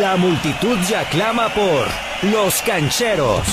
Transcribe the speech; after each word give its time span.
La 0.00 0.16
multitud 0.16 0.76
ya 0.88 1.08
clama 1.08 1.50
por 1.50 1.86
Los 2.22 2.62
Cancheros. 2.62 3.46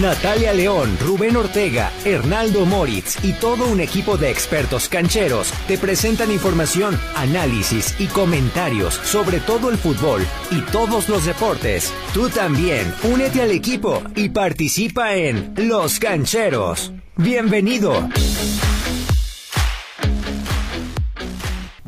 Natalia 0.00 0.52
León, 0.52 0.98
Rubén 1.00 1.36
Ortega, 1.36 1.90
Hernaldo 2.04 2.66
Moritz 2.66 3.24
y 3.24 3.32
todo 3.32 3.66
un 3.66 3.80
equipo 3.80 4.18
de 4.18 4.30
expertos 4.30 4.88
cancheros 4.88 5.52
te 5.66 5.78
presentan 5.78 6.30
información, 6.30 6.98
análisis 7.16 7.94
y 7.98 8.06
comentarios 8.06 8.94
sobre 8.94 9.40
todo 9.40 9.70
el 9.70 9.78
fútbol 9.78 10.26
y 10.50 10.60
todos 10.72 11.08
los 11.08 11.24
deportes. 11.24 11.92
Tú 12.12 12.28
también, 12.28 12.92
únete 13.04 13.42
al 13.42 13.52
equipo 13.52 14.02
y 14.14 14.28
participa 14.28 15.14
en 15.14 15.54
Los 15.56 15.98
Cancheros. 15.98 16.92
Bienvenido. 17.16 18.08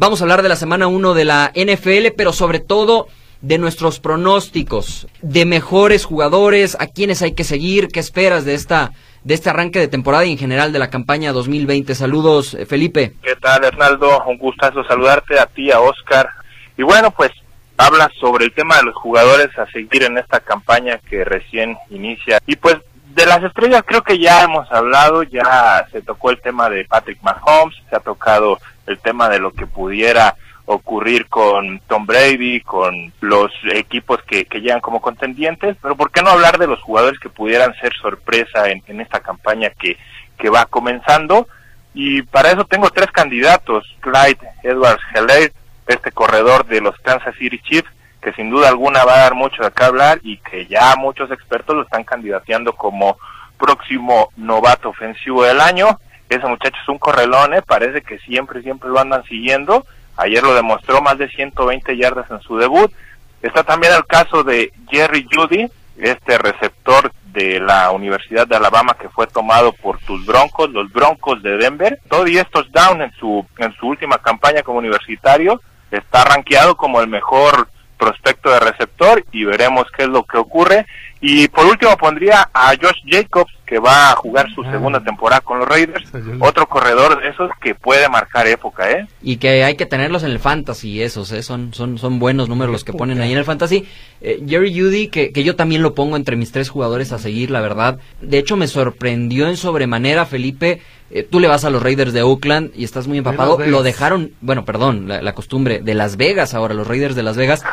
Vamos 0.03 0.21
a 0.21 0.25
hablar 0.25 0.43
de 0.43 0.49
la 0.49 0.57
semana 0.57 0.89
1 0.89 1.15
de 1.15 1.25
la 1.25 1.53
NFL, 1.55 2.09
pero 2.17 2.33
sobre 2.33 2.59
todo 2.59 3.07
de 3.41 3.57
nuestros 3.57 4.01
pronósticos, 4.01 5.07
de 5.21 5.45
mejores 5.45 6.07
jugadores, 6.07 6.77
a 6.81 6.89
quienes 6.89 7.23
hay 7.23 7.35
que 7.35 7.45
seguir, 7.45 7.87
qué 7.87 8.01
esperas 8.01 8.45
de 8.45 8.55
esta 8.55 8.91
de 9.23 9.35
este 9.35 9.51
arranque 9.51 9.79
de 9.79 9.87
temporada 9.87 10.25
y 10.25 10.33
en 10.33 10.39
general 10.39 10.73
de 10.73 10.81
la 10.81 10.91
campaña 10.91 11.33
2020. 11.33 11.95
Saludos, 11.95 12.55
eh, 12.55 12.67
Felipe. 12.67 13.13
¿Qué 13.23 13.37
tal, 13.37 13.63
Hernaldo? 13.63 14.25
Un 14.27 14.39
gustazo 14.39 14.83
saludarte 14.83 15.39
a 15.39 15.47
ti, 15.47 15.71
a 15.71 15.79
Oscar. 15.79 16.29
Y 16.77 16.83
bueno, 16.83 17.13
pues 17.13 17.31
habla 17.77 18.11
sobre 18.19 18.47
el 18.47 18.53
tema 18.53 18.79
de 18.79 18.83
los 18.83 18.97
jugadores 18.97 19.57
a 19.57 19.71
seguir 19.71 20.03
en 20.03 20.19
esta 20.19 20.41
campaña 20.41 20.99
que 21.09 21.25
recién 21.25 21.77
inicia. 21.91 22.41
Y 22.49 22.57
pues 22.57 22.79
de 23.15 23.27
las 23.27 23.43
estrellas 23.43 23.83
creo 23.87 24.03
que 24.03 24.19
ya 24.19 24.43
hemos 24.43 24.71
hablado, 24.73 25.23
ya 25.23 25.87
se 25.91 26.03
tocó 26.03 26.31
el 26.31 26.41
tema 26.41 26.69
de 26.71 26.85
Patrick 26.85 27.23
Mahomes, 27.23 27.77
se 27.89 27.97
ha 27.97 28.01
tocado 28.01 28.59
el 28.87 28.99
tema 28.99 29.29
de 29.29 29.39
lo 29.39 29.53
que 29.53 29.67
pudiera 29.67 30.37
ocurrir 30.65 31.27
con 31.27 31.81
Tom 31.89 32.07
Brady, 32.07 32.61
con 32.61 33.13
los 33.21 33.53
equipos 33.73 34.23
que, 34.23 34.45
que 34.45 34.61
llegan 34.61 34.81
como 34.81 35.01
contendientes, 35.01 35.77
pero 35.83 35.97
¿por 35.97 36.11
qué 36.11 36.23
no 36.23 36.31
hablar 36.31 36.59
de 36.59 36.67
los 36.67 36.81
jugadores 36.81 37.19
que 37.19 37.29
pudieran 37.29 37.75
ser 37.81 37.93
sorpresa 38.01 38.71
en, 38.71 38.83
en 38.87 39.01
esta 39.01 39.21
campaña 39.21 39.71
que, 39.71 39.99
que 40.39 40.49
va 40.49 40.67
comenzando? 40.67 41.49
Y 41.95 42.23
para 42.23 42.53
eso 42.53 42.65
tengo 42.65 42.91
tres 42.91 43.11
candidatos, 43.11 43.85
Clyde 44.01 44.39
Edwards 44.63 45.03
Heller, 45.15 45.53
este 45.87 46.13
corredor 46.13 46.65
de 46.67 46.81
los 46.81 46.97
Kansas 47.01 47.35
City 47.37 47.59
Chiefs, 47.59 47.91
que 48.23 48.33
sin 48.33 48.51
duda 48.51 48.69
alguna 48.69 49.05
va 49.05 49.15
a 49.15 49.23
dar 49.23 49.35
mucho 49.35 49.63
de 49.63 49.69
acá 49.69 49.87
hablar 49.87 50.21
y 50.23 50.39
que 50.39 50.67
ya 50.67 50.95
muchos 50.97 51.31
expertos 51.31 51.77
lo 51.77 51.83
están 51.83 52.05
candidateando 52.05 52.73
como 52.75 53.19
próximo 53.59 54.31
novato 54.37 54.91
ofensivo 54.91 55.43
del 55.43 55.61
año. 55.61 55.99
Ese 56.29 56.47
muchacho 56.47 56.77
es 56.81 56.89
un 56.89 56.99
correlón, 56.99 57.55
¿eh? 57.55 57.63
parece 57.63 58.01
que 58.03 58.19
siempre, 58.21 58.63
siempre 58.63 58.89
lo 58.89 59.01
andan 59.01 59.25
siguiendo 59.25 59.85
Ayer 60.17 60.43
lo 60.43 60.55
demostró 60.55 61.01
más 61.01 61.19
de 61.19 61.29
120 61.29 61.97
yardas 61.97 62.31
en 62.31 62.41
su 62.41 62.57
debut. 62.57 62.93
Está 63.41 63.65
también 63.65 63.93
el 63.95 64.05
caso 64.05 64.45
de 64.45 64.73
Jerry 64.91 65.27
Judy, 65.33 65.69
este 65.97 66.39
receptor 66.39 67.13
de 67.33 67.59
la 67.61 67.91
Universidad 67.91 68.47
de 68.47 68.57
Alabama 68.57 68.95
que 68.95 69.09
fue 69.09 69.27
tomado 69.27 69.73
por 69.73 69.99
tus 69.99 70.25
Broncos, 70.27 70.71
los 70.71 70.93
Broncos 70.93 71.43
de 71.43 71.57
Denver. 71.57 71.99
Todo 72.09 72.29
y 72.29 72.37
estos 72.37 72.71
down 72.73 73.01
en 73.03 73.13
su 73.13 73.45
en 73.59 73.73
su 73.75 73.87
última 73.89 74.19
campaña 74.19 74.63
como 74.63 74.79
universitario 74.79 75.61
está 75.91 76.25
rankeado 76.25 76.77
como 76.77 77.01
el 77.01 77.09
mejor 77.09 77.69
prospecto 78.03 78.51
de 78.51 78.61
receptor 78.61 79.25
y 79.31 79.45
veremos 79.45 79.87
qué 79.97 80.03
es 80.03 80.09
lo 80.09 80.25
que 80.25 80.39
ocurre. 80.39 80.87
Y 81.21 81.47
por 81.49 81.67
último 81.67 81.97
pondría 81.97 82.51
a 82.53 82.71
Josh 82.71 83.01
Jacobs, 83.07 83.53
que 83.73 83.79
va 83.79 84.11
a 84.11 84.17
jugar 84.17 84.53
su 84.55 84.61
ah. 84.65 84.71
segunda 84.71 85.03
temporada 85.03 85.41
con 85.41 85.59
los 85.59 85.67
Raiders. 85.67 86.05
Otro 86.41 86.69
corredor 86.69 87.23
de 87.23 87.31
esos 87.31 87.51
que 87.59 87.75
puede 87.75 88.07
marcar 88.11 88.47
época, 88.47 88.91
¿eh? 88.91 89.07
Y 89.23 89.39
que 89.39 89.65
hay 89.65 89.77
que 89.77 89.87
tenerlos 89.87 90.25
en 90.25 90.31
el 90.31 90.41
fantasy, 90.41 91.01
esos, 91.01 91.33
¿eh? 91.33 91.43
Son, 91.43 91.73
son, 91.73 91.97
son 91.97 92.19
buenos 92.19 92.51
números 92.51 92.71
los 92.71 92.85
que 92.85 92.93
ponen 92.93 93.23
ahí 93.23 93.33
en 93.33 93.39
el 93.39 93.47
fantasy. 93.47 93.89
Eh, 94.21 94.45
Jerry 94.47 94.79
Judy, 94.79 95.09
que, 95.09 95.33
que 95.33 95.43
yo 95.43 95.57
también 95.57 95.81
lo 95.81 95.95
pongo 95.95 96.17
entre 96.17 96.37
mis 96.37 96.53
tres 96.53 96.69
jugadores 96.69 97.13
a 97.13 97.19
seguir, 97.19 97.51
la 97.51 97.63
verdad. 97.63 97.99
De 98.21 98.37
hecho, 98.37 98.59
me 98.59 98.67
sorprendió 98.67 99.49
en 99.49 99.57
sobremanera, 99.57 100.27
Felipe. 100.27 100.83
Eh, 101.11 101.23
tú 101.23 101.41
le 101.41 101.49
vas 101.49 101.65
a 101.65 101.71
los 101.71 101.83
Raiders 101.83 102.13
de 102.13 102.21
Oakland 102.21 102.73
y 102.77 102.85
estás 102.85 103.09
muy 103.09 103.17
empapado. 103.17 103.59
Lo 103.59 103.83
dejaron, 103.83 104.33
bueno, 104.43 104.67
perdón, 104.67 105.09
la, 105.09 105.23
la, 105.23 105.33
costumbre 105.33 105.81
de 105.81 105.95
Las 105.95 106.19
Vegas 106.19 106.53
ahora, 106.53 106.75
los 106.75 106.87
Raiders 106.87 107.17
de 107.17 107.23
Las 107.23 107.39
Vegas. 107.39 107.65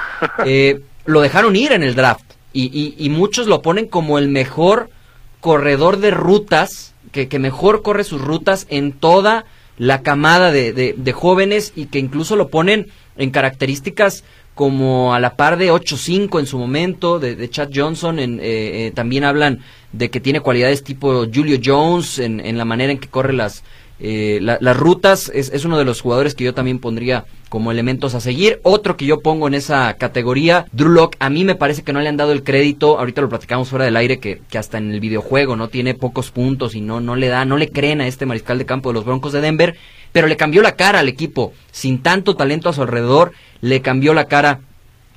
Eh, 0.45 0.79
lo 1.03 1.19
dejaron 1.19 1.57
ir 1.57 1.73
en 1.73 1.83
el 1.83 1.95
draft 1.95 2.23
y, 2.53 2.95
y, 2.97 3.09
muchos 3.09 3.47
lo 3.47 3.61
ponen 3.61 3.87
como 3.87 4.17
el 4.17 4.29
mejor 4.29 4.89
corredor 5.39 5.97
de 5.97 6.11
rutas, 6.11 6.93
que, 7.11 7.27
que 7.27 7.39
mejor 7.39 7.81
corre 7.81 8.03
sus 8.03 8.21
rutas 8.21 8.67
en 8.69 8.91
toda 8.91 9.45
la 9.77 10.01
camada 10.01 10.51
de, 10.51 10.73
de, 10.73 11.11
jóvenes 11.13 11.71
y 11.75 11.85
que 11.85 11.99
incluso 11.99 12.35
lo 12.35 12.49
ponen 12.49 12.87
en 13.17 13.31
características 13.31 14.25
como 14.53 15.13
a 15.13 15.21
la 15.21 15.37
par 15.37 15.57
de 15.57 15.71
8-5 15.71 16.37
en 16.37 16.45
su 16.45 16.57
momento, 16.57 17.17
de, 17.17 17.49
Chad 17.49 17.69
Johnson, 17.73 18.19
en, 18.19 18.39
eh, 18.41 18.87
eh, 18.87 18.91
también 18.93 19.23
hablan 19.23 19.61
de 19.93 20.09
que 20.09 20.19
tiene 20.19 20.41
cualidades 20.41 20.83
tipo 20.83 21.25
Julio 21.33 21.57
Jones 21.63 22.19
en, 22.19 22.41
en 22.41 22.57
la 22.57 22.65
manera 22.65 22.91
en 22.91 22.99
que 22.99 23.07
corre 23.07 23.31
las, 23.31 23.63
eh, 23.99 24.39
las 24.41 24.77
rutas 24.77 25.29
es, 25.33 25.51
es, 25.53 25.65
uno 25.65 25.77
de 25.77 25.83
los 25.83 25.99
jugadores 25.99 26.33
que 26.33 26.45
yo 26.45 26.53
también 26.53 26.79
pondría 26.79 27.25
como 27.49 27.71
elementos 27.71 28.15
a 28.15 28.21
seguir. 28.21 28.61
Otro 28.63 28.95
que 28.95 29.05
yo 29.05 29.19
pongo 29.19 29.47
en 29.47 29.53
esa 29.53 29.93
categoría, 29.95 30.65
Drew 30.71 30.89
Lock, 30.89 31.15
a 31.19 31.29
mí 31.29 31.43
me 31.43 31.55
parece 31.55 31.83
que 31.83 31.91
no 31.91 31.99
le 31.99 32.07
han 32.07 32.15
dado 32.15 32.31
el 32.31 32.43
crédito, 32.43 32.97
ahorita 32.97 33.21
lo 33.21 33.29
platicamos 33.29 33.69
fuera 33.69 33.85
del 33.85 33.97
aire, 33.97 34.19
que, 34.19 34.41
que, 34.49 34.57
hasta 34.57 34.77
en 34.77 34.91
el 34.93 34.99
videojuego 34.99 35.55
no 35.55 35.67
tiene 35.67 35.95
pocos 35.95 36.31
puntos 36.31 36.75
y 36.75 36.81
no, 36.81 37.01
no 37.01 37.15
le 37.15 37.27
da, 37.27 37.43
no 37.43 37.57
le 37.57 37.69
creen 37.69 37.99
a 38.01 38.07
este 38.07 38.25
mariscal 38.25 38.57
de 38.57 38.65
campo 38.65 38.89
de 38.89 38.93
los 38.93 39.05
Broncos 39.05 39.33
de 39.33 39.41
Denver, 39.41 39.75
pero 40.11 40.27
le 40.27 40.37
cambió 40.37 40.61
la 40.61 40.75
cara 40.75 40.99
al 40.99 41.09
equipo, 41.09 41.53
sin 41.71 42.01
tanto 42.01 42.35
talento 42.35 42.69
a 42.69 42.73
su 42.73 42.81
alrededor, 42.81 43.33
le 43.61 43.81
cambió 43.81 44.13
la 44.13 44.25
cara 44.25 44.61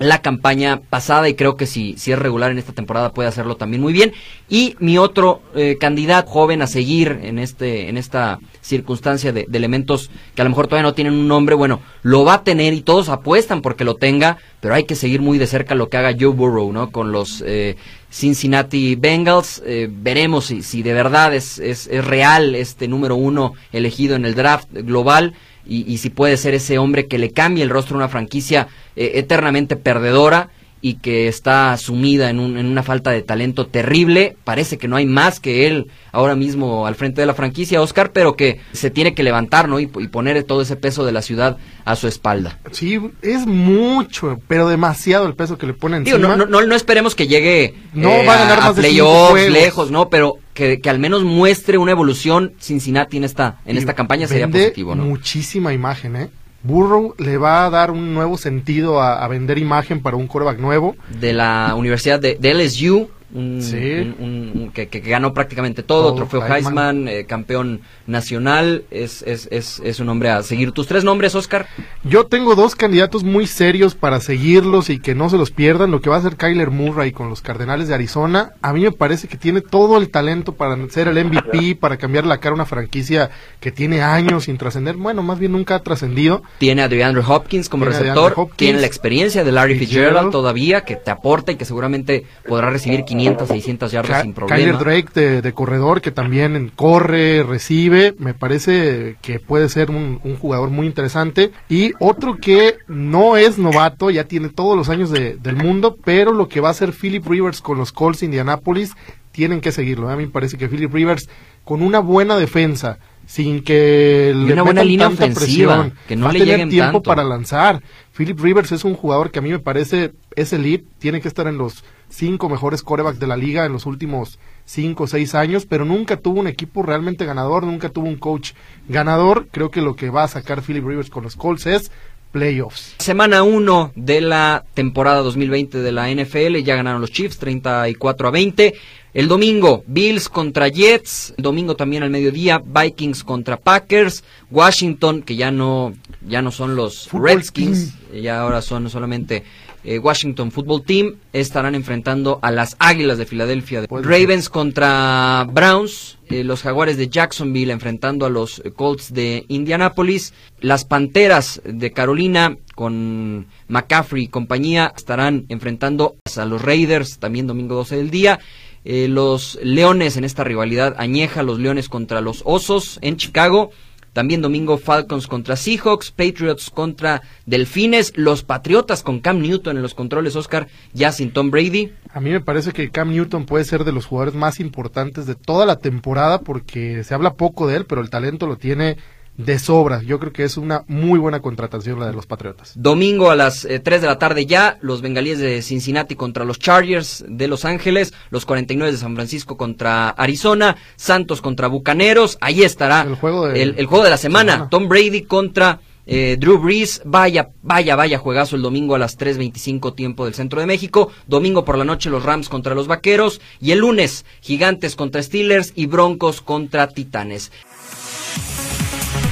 la 0.03 0.23
campaña 0.23 0.81
pasada 0.81 1.29
y 1.29 1.35
creo 1.35 1.57
que 1.57 1.67
si, 1.67 1.97
si 1.97 2.13
es 2.13 2.19
regular 2.19 2.51
en 2.51 2.59
esta 2.59 2.73
temporada 2.73 3.13
puede 3.13 3.29
hacerlo 3.29 3.57
también 3.57 3.83
muy 3.83 3.93
bien. 3.93 4.13
Y 4.49 4.77
mi 4.79 4.99
otro 4.99 5.43
eh, 5.55 5.77
candidato 5.79 6.31
joven 6.31 6.63
a 6.63 6.67
seguir 6.67 7.21
en, 7.23 7.39
este, 7.39 7.89
en 7.89 7.97
esta 7.97 8.39
circunstancia 8.61 9.33
de, 9.33 9.47
elementos 9.53 10.11
que 10.35 10.43
a 10.43 10.45
lo 10.45 10.51
mejor 10.51 10.67
todavía 10.67 10.89
no 10.89 10.95
tienen 10.95 11.15
un 11.15 11.29
nombre, 11.29 11.55
bueno, 11.55 11.81
lo 12.03 12.25
va 12.25 12.35
a 12.35 12.45
tener 12.45 12.75
y 12.75 12.83
todos 12.83 13.09
apuestan 13.09 13.63
porque 13.63 13.85
lo 13.85 13.97
tenga, 13.97 14.39
pero 14.61 14.75
hay 14.75 14.85
que 14.85 14.95
seguir 14.95 15.21
muy 15.21 15.39
de 15.39 15.47
cerca 15.47 15.75
lo 15.75 15.89
que 15.89 15.97
haga 15.97 16.17
Joe 16.19 16.29
Burrow, 16.29 16.73
¿no? 16.73 16.91
Con 16.91 17.13
los 17.13 17.43
eh, 17.47 17.77
Cincinnati 18.11 18.95
Bengals. 18.95 19.63
Eh, 19.65 19.89
veremos 19.91 20.47
si, 20.47 20.63
si 20.63 20.83
de 20.83 20.93
verdad 20.93 21.35
es, 21.35 21.59
es, 21.59 21.87
es 21.87 22.05
real 22.05 22.55
este 22.55 22.89
número 22.89 23.17
uno 23.17 23.55
elegido 23.73 24.17
en 24.17 24.25
el 24.25 24.35
draft 24.35 24.69
global 24.73 25.35
y, 25.67 25.99
si 25.99 26.11
puede 26.11 26.37
ser 26.37 26.55
ese 26.55 26.79
hombre 26.79 27.07
que 27.07 27.19
le 27.19 27.31
cambie 27.31 27.63
el 27.63 27.71
rostro 27.71 27.95
a 27.95 27.99
una 27.99 28.09
franquicia 28.09 28.69
eh, 28.97 29.13
eternamente 29.15 29.77
perdedora 29.77 30.51
y 30.85 30.95
que 30.95 31.29
está 31.29 31.77
sumida 31.77 32.29
en, 32.29 32.41
un, 32.41 32.59
en, 32.59 32.67
una 32.67 32.83
falta 32.83 33.13
de 33.13 33.23
talento 33.23 33.69
terrible. 33.69 34.37
Parece 34.43 34.79
que 34.79 34.89
no 34.89 34.97
hay 34.97 35.07
más 35.07 35.39
que 35.39 35.69
él 35.69 35.87
ahora 36.11 36.35
mismo 36.35 36.89
al 36.89 36.97
frente 36.97 37.21
de 37.21 37.27
la 37.27 37.35
franquicia, 37.35 37.81
Oscar, 37.81 38.11
pero 38.11 38.35
que 38.35 38.61
se 38.73 38.91
tiene 38.91 39.15
que 39.15 39.23
levantar 39.23 39.69
¿no? 39.69 39.79
y, 39.79 39.87
poner 39.87 40.43
todo 40.43 40.61
ese 40.61 40.75
peso 40.75 41.05
de 41.05 41.13
la 41.13 41.23
ciudad 41.23 41.57
a 41.85 41.95
su 41.95 42.09
espalda. 42.09 42.59
Sí, 42.73 43.01
es 43.23 43.47
mucho, 43.47 44.41
pero 44.49 44.69
demasiado 44.69 45.27
el 45.29 45.35
peso 45.35 45.57
que 45.57 45.69
le 45.69 45.75
ponen 45.75 46.01
encima. 46.01 46.37
no, 46.37 46.47
no, 46.47 46.63
no, 46.63 46.75
esperemos 46.75 47.15
que 47.15 47.29
llegue 47.29 47.75
no 47.95 48.11
eh, 48.11 48.27
va 48.27 48.35
a, 48.35 48.39
ganar 48.39 48.59
más 48.59 48.75
playoffs 48.75 49.49
lejos, 49.51 49.93
¿no? 49.93 50.09
Pero 50.09 50.39
que, 50.55 50.81
que, 50.81 50.91
al 50.91 50.99
menos 50.99 51.25
muestre 51.25 51.79
una 51.79 51.93
evolución 51.93 52.53
Cincinnati 52.61 53.17
en 53.17 53.25
esta, 53.25 53.61
en 53.65 53.77
esta 53.77 53.95
campaña 53.95 54.27
sería 54.27 54.49
positivo, 54.49 54.95
¿no? 54.95 55.05
Muchísima 55.05 55.73
imagen, 55.73 56.17
¿eh? 56.17 56.31
Burrow 56.63 57.15
le 57.19 57.39
va 57.39 57.67
a 57.67 57.71
dar 57.71 57.91
un 57.91 58.15
nuevo 58.15 58.39
sentido 58.39 59.03
a, 59.03 59.27
vender 59.27 59.59
imagen 59.59 60.01
para 60.01 60.17
un 60.17 60.29
coreback 60.29 60.59
nuevo. 60.59 60.97
De 61.21 61.33
la 61.33 61.75
Universidad 61.77 62.21
de, 62.21 62.37
de 62.37 62.55
LSU, 62.55 63.11
un, 63.35 64.71
que, 64.75 64.87
ganó 65.01 65.33
prácticamente 65.33 65.83
todo, 65.83 66.15
trofeo 66.15 66.45
Heisman, 66.45 67.09
eh, 67.09 67.25
campeón 67.27 67.81
nacional, 68.07 68.85
es, 68.91 69.23
es, 69.23 69.49
es, 69.51 69.81
es, 69.85 70.01
un 70.01 70.09
hombre 70.09 70.31
a 70.31 70.43
seguir. 70.43 70.73
¿Tus 70.73 70.87
tres 70.87 71.03
nombres, 71.03 71.35
Oscar? 71.35 71.67
Yo 72.05 72.27
tengo 72.27 72.55
dos 72.55 72.77
candidatos 72.77 73.25
muy 73.25 73.47
serios 73.47 73.95
para 73.95 74.21
seguirlos 74.21 74.91
y 74.91 74.99
que 74.99 75.15
no 75.15 75.31
se 75.31 75.39
los 75.39 75.51
pierdan, 75.51 75.91
lo 75.91 76.01
que 76.01 76.11
va 76.11 76.17
a 76.17 76.19
hacer 76.19 76.37
Kyler 76.37 76.71
Murray 76.71 77.13
con 77.13 77.31
los 77.31 77.41
Cardenales 77.41 77.89
de 77.89 77.95
Arizona. 77.95 78.53
A 78.61 78.73
mí 78.73 78.83
me 78.83 78.93
parece 78.93 79.29
que 79.29 79.39
tiene 79.39 79.63
todo 79.63 79.97
el 79.97 80.11
talento 80.11 80.55
para 80.55 80.77
ser 80.91 81.09
el 81.09 81.25
MVP, 81.25 81.77
para 81.77 81.97
cambiar 81.97 82.27
la 82.27 82.39
cara 82.39 82.53
a 82.53 82.57
una 82.57 82.67
franquicia 82.67 83.31
que 83.61 83.73
tiene 83.73 84.03
años 84.03 84.45
sin 84.45 84.59
trascender, 84.59 84.97
bueno, 84.97 85.23
más 85.23 85.39
bien 85.39 85.53
nunca 85.53 85.77
ha 85.77 85.83
trascendido. 85.83 86.43
Tiene 86.59 86.83
a 86.83 86.89
DeAndre 86.89 87.23
Hopkins 87.27 87.69
como 87.69 87.87
receptor, 87.87 88.35
tiene 88.57 88.81
la 88.81 88.87
experiencia 88.87 89.43
de 89.45 89.53
Larry 89.53 89.79
Fitzgerald 89.79 90.31
todavía, 90.31 90.83
que 90.83 90.97
te 90.97 91.11
aporta 91.11 91.53
y 91.53 91.57
que 91.57 91.65
seguramente 91.65 92.27
podrá 92.47 92.71
recibir 92.71 93.05
500 93.05 93.22
500, 93.23 93.49
600 93.49 93.93
yardas 93.93 94.23
sin 94.23 94.33
problema. 94.33 94.57
Kyler 94.57 94.79
Drake 94.79 95.43
de, 95.43 95.53
corredor 95.53 96.01
que 96.01 96.11
también 96.11 96.73
corre, 96.75 97.43
recibe, 97.43 98.15
me 98.19 98.35
parece 98.35 99.17
que 99.23 99.39
puede 99.39 99.69
ser 99.69 99.91
un, 99.91 100.19
jugador 100.41 100.71
muy 100.71 100.87
interesante. 100.87 101.53
Y 101.69 101.93
otro 101.99 102.37
que 102.37 102.77
no 102.89 103.37
es 103.37 103.59
novato, 103.59 104.11
ya 104.11 104.25
tiene 104.25 104.49
todos 104.49 104.77
los 104.77 104.89
años 104.89 105.11
del 105.11 105.57
mundo, 105.57 105.97
pero 106.05 106.33
lo 106.33 106.49
que 106.49 106.61
va 106.61 106.69
a 106.69 106.73
hacer 106.73 106.93
Philip 106.93 107.27
Rivers 107.27 107.61
con 107.61 107.79
los 107.79 107.93
Colts 107.93 108.23
Indianapolis, 108.23 108.95
tienen 109.33 109.61
que 109.61 109.73
seguirlo. 109.73 110.09
A 110.09 110.17
mí 110.17 110.27
me 110.27 110.31
parece 110.31 110.59
que 110.59 110.69
Philip 110.69 110.93
Rivers, 110.93 111.29
con 111.65 111.83
una 111.83 111.99
buena 112.01 112.37
defensa, 112.37 112.99
sin 113.27 113.63
que 113.63 114.33
le 114.35 114.53
una 114.53 114.63
buena 114.63 114.85
línea 114.85 115.09
tanta 115.09 115.25
ofensiva, 115.25 115.75
presión. 115.77 115.99
que 116.07 116.17
no 116.17 116.25
Va 116.25 116.31
a 116.31 116.33
le 116.35 116.39
tener 116.41 116.55
lleguen 116.55 116.71
tiempo 116.71 116.99
tanto. 116.99 117.03
para 117.03 117.25
lanzar. 117.25 117.83
Philip 118.17 118.39
Rivers 118.39 118.73
es 118.73 118.85
un 118.85 118.95
jugador 118.95 119.31
que 119.31 119.39
a 119.39 119.43
mí 119.43 119.51
me 119.51 119.59
parece 119.59 120.13
es 120.37 120.53
elite, 120.53 120.85
tiene 120.99 121.21
que 121.21 121.29
estar 121.29 121.47
en 121.47 121.57
los 121.57 121.85
cinco 122.13 122.49
mejores 122.49 122.83
corebacks 122.83 123.19
de 123.19 123.27
la 123.27 123.37
liga 123.37 123.65
en 123.65 123.73
los 123.73 123.87
últimos 123.87 124.39
cinco 124.65 125.05
o 125.05 125.07
seis 125.07 125.35
años, 125.35 125.67
pero 125.67 125.85
nunca 125.85 126.19
tuvo 126.19 126.41
un 126.41 126.47
equipo 126.47 126.83
realmente 126.83 127.25
ganador, 127.25 127.65
nunca 127.65 127.89
tuvo 127.89 128.07
un 128.07 128.17
coach 128.17 128.53
ganador. 128.89 129.49
Creo 129.51 129.71
que 129.71 129.81
lo 129.81 129.97
que 129.97 130.11
va 130.11 130.25
a 130.25 130.29
sacar 130.29 130.63
Philip 130.63 130.87
Rivers 130.87 131.11
con 131.11 131.25
los 131.25 131.37
Colts 131.37 131.67
es 131.67 131.91
playoffs. 132.31 132.95
Semana 132.99 133.43
1 133.43 133.93
de 133.95 134.21
la 134.21 134.65
temporada 134.75 135.21
2020 135.21 135.79
de 135.79 135.93
la 135.93 136.11
NFL, 136.11 136.57
ya 136.63 136.77
ganaron 136.77 137.01
los 137.01 137.13
Chiefs 137.13 137.39
34 137.39 138.29
a 138.29 138.31
20. 138.31 138.75
El 139.15 139.29
domingo, 139.29 139.85
Bills 139.87 140.31
contra 140.31 140.69
Jets, 140.69 141.35
el 141.37 141.43
domingo 141.43 141.77
también 141.77 142.03
al 142.03 142.11
mediodía, 142.11 142.63
Vikings 142.65 143.25
contra 143.25 143.59
Packers, 143.59 144.25
Washington, 144.51 145.23
que 145.23 145.37
ya 145.37 145.51
no, 145.51 145.93
ya 146.27 146.41
no 146.41 146.51
son 146.51 146.75
los 146.75 147.09
Football 147.09 147.37
Redskins, 147.37 147.93
ya 148.15 148.41
ahora 148.41 148.63
son 148.63 148.89
solamente 148.89 149.45
eh, 149.85 149.99
Washington 149.99 150.51
Football 150.51 150.85
Team, 150.85 151.17
estarán 151.33 151.75
enfrentando 151.75 152.39
a 152.43 152.51
las 152.51 152.77
Águilas 152.79 153.19
de 153.19 153.27
Filadelfia, 153.27 153.85
Ravens 153.91 154.49
contra 154.49 155.47
Browns, 155.51 156.19
eh, 156.29 156.45
los 156.45 156.63
Jaguares 156.63 156.97
de 156.97 157.09
Jacksonville 157.09 157.73
enfrentando 157.73 158.27
a 158.27 158.31
los 158.31 158.63
Colts 158.77 159.13
de 159.13 159.45
Indianapolis, 159.49 160.33
las 160.61 160.85
Panteras 160.85 161.61
de 161.65 161.93
Carolina 161.93 162.57
con 162.75 163.47
McCaffrey 163.69 164.25
y 164.25 164.29
compañía 164.29 164.93
estarán 164.97 165.47
enfrentando 165.49 166.17
a 166.37 166.45
los 166.45 166.63
Raiders 166.63 167.19
también 167.19 167.47
domingo 167.47 167.75
12 167.75 167.97
del 167.97 168.11
día. 168.11 168.41
Eh, 168.85 169.07
los 169.09 169.59
Leones 169.63 170.17
en 170.17 170.25
esta 170.25 170.43
rivalidad 170.43 170.97
añeja, 170.99 171.43
los 171.43 171.61
Leones 171.61 171.89
contra 171.89 172.21
los 172.21 172.43
Osos 172.45 172.99
en 173.03 173.17
Chicago. 173.17 173.71
También 174.13 174.43
domingo 174.43 174.79
Falcons 174.79 175.27
contra 175.27 175.57
Seahawks, 175.57 176.11
Patriots 176.11 176.71
contra 176.71 177.23
Delfines, 177.47 178.13
los 178.17 178.43
Patriotas 178.43 179.03
con 179.03 179.21
Cam 179.21 179.41
Newton 179.41 179.77
en 179.77 179.83
los 179.83 179.95
controles, 179.95 180.37
Oscar, 180.37 180.69
ya 180.93 181.13
sin 181.13 181.33
Tom 181.33 181.51
Brady. 181.51 181.93
A 182.13 182.21
mí 182.21 182.31
me 182.31 182.41
parece 182.41 182.73
que 182.73 182.91
Cam 182.91 183.11
Newton 183.11 183.47
puede 183.47 183.65
ser 183.65 183.85
de 183.85 183.93
los 183.93 184.07
jugadores 184.07 184.35
más 184.35 184.61
importantes 184.61 185.27
de 185.27 185.35
toda 185.35 185.65
la 185.65 185.77
temporada 185.77 186.41
porque 186.41 187.05
se 187.05 187.15
habla 187.15 187.35
poco 187.35 187.67
de 187.67 187.77
él, 187.77 187.87
pero 187.87 188.03
el 188.03 188.11
talento 188.11 188.47
lo 188.47 188.57
tiene 188.57 188.99
de 189.37 189.59
sobra. 189.59 190.03
Yo 190.03 190.19
creo 190.19 190.33
que 190.33 190.45
es 190.45 190.57
una 190.57 190.85
muy 190.89 191.19
buena 191.19 191.41
contratación 191.41 191.99
la 191.99 192.07
de 192.07 192.13
los 192.13 192.27
Patriotas. 192.27 192.73
Domingo 192.77 193.31
a 193.31 193.37
las 193.37 193.65
eh, 193.65 193.79
3 193.81 194.01
de 194.03 194.07
la 194.07 194.19
tarde 194.19 194.47
ya, 194.47 194.79
los 194.83 195.01
bengalíes 195.03 195.39
de 195.39 195.63
Cincinnati 195.63 196.15
contra 196.17 196.45
los 196.45 196.59
Chargers 196.59 197.25
de 197.27 197.49
Los 197.49 197.65
Ángeles, 197.65 198.13
los 198.31 198.45
49 198.45 198.93
de 198.93 198.99
San 198.99 199.15
Francisco 199.15 199.57
contra 199.57 200.11
Arizona, 200.11 200.77
Santos 200.97 201.41
contra 201.41 201.69
Bucaneros, 201.69 202.37
ahí 202.41 202.63
estará 202.63 203.03
El 203.03 203.15
juego 203.15 203.49
de- 203.49 203.63
el, 203.63 203.75
el 203.79 203.87
juego 203.87 204.05
de 204.05 204.11
la 204.11 204.17
semana, 204.19 204.53
semana. 204.53 204.71
Tom 204.71 204.89
Brady 204.89 205.23
contra 205.23 205.81
eh, 206.05 206.37
Drew 206.39 206.59
Brees, 206.59 207.01
vaya, 207.05 207.51
vaya, 207.63 207.95
vaya 207.95 208.19
juegazo 208.19 208.57
el 208.57 208.63
domingo 208.63 208.97
a 208.97 208.99
las 208.99 209.17
3.25 209.19 209.95
tiempo 209.95 210.25
del 210.25 210.35
centro 210.35 210.61
de 210.61 210.67
México, 210.67 211.13
domingo 211.29 211.65
por 211.65 211.79
la 211.79 211.85
noche 211.85 212.11
los 212.11 212.25
Rams 212.25 212.49
contra 212.49 212.75
los 212.75 212.89
Vaqueros 212.89 213.41
y 213.61 213.71
el 213.71 213.79
lunes 213.79 214.25
Gigantes 214.41 214.97
contra 214.97 215.23
Steelers 215.23 215.73
y 215.77 215.87
Broncos 215.87 216.41
contra 216.41 216.89
Titanes. 216.89 217.53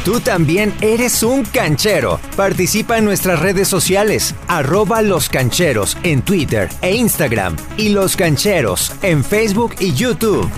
Tú 0.04 0.18
también 0.18 0.72
eres 0.80 1.22
un 1.22 1.44
canchero. 1.44 2.20
Participa 2.34 2.96
en 2.96 3.04
nuestras 3.04 3.38
redes 3.40 3.68
sociales, 3.68 4.34
arroba 4.48 5.02
los 5.02 5.28
cancheros 5.28 5.96
en 6.02 6.22
Twitter 6.22 6.70
e 6.80 6.96
Instagram 6.96 7.56
y 7.76 7.90
los 7.90 8.16
cancheros 8.16 8.92
en 9.02 9.22
Facebook 9.22 9.74
y 9.78 9.92
YouTube. 9.92 10.50